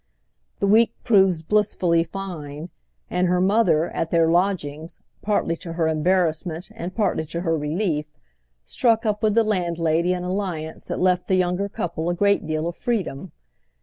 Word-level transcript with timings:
The 0.57 0.65
week 0.65 0.95
proves 1.03 1.43
blissfully 1.43 2.03
fine, 2.03 2.71
and 3.07 3.27
her 3.27 3.39
mother, 3.39 3.91
at 3.91 4.09
their 4.09 4.27
lodgings—partly 4.27 5.57
to 5.57 5.73
her 5.73 5.87
embarrassment 5.87 6.71
and 6.73 6.95
partly 6.95 7.23
to 7.27 7.41
her 7.41 7.55
relief—struck 7.55 9.05
up 9.05 9.21
with 9.21 9.35
the 9.35 9.43
landlady 9.43 10.13
an 10.13 10.23
alliance 10.23 10.85
that 10.85 10.99
left 10.99 11.27
the 11.27 11.35
younger 11.35 11.69
couple 11.69 12.09
a 12.09 12.15
great 12.15 12.47
deal 12.47 12.67
of 12.67 12.75
freedom. 12.75 13.31